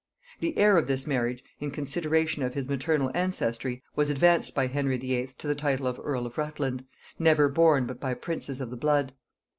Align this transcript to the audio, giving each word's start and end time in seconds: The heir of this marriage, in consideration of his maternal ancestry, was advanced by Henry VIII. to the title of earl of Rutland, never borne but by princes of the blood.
The 0.39 0.57
heir 0.57 0.77
of 0.79 0.87
this 0.87 1.05
marriage, 1.05 1.43
in 1.59 1.69
consideration 1.69 2.41
of 2.41 2.55
his 2.55 2.67
maternal 2.67 3.11
ancestry, 3.13 3.83
was 3.95 4.09
advanced 4.09 4.55
by 4.55 4.65
Henry 4.65 4.97
VIII. 4.97 5.27
to 5.37 5.47
the 5.47 5.53
title 5.53 5.85
of 5.85 6.01
earl 6.03 6.25
of 6.25 6.39
Rutland, 6.39 6.83
never 7.19 7.47
borne 7.49 7.85
but 7.85 7.99
by 7.99 8.15
princes 8.15 8.59
of 8.59 8.71
the 8.71 8.77
blood. 8.77 9.13